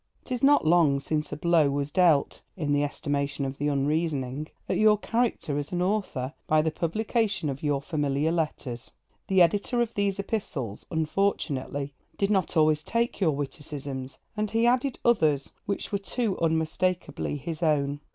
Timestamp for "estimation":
2.83-3.45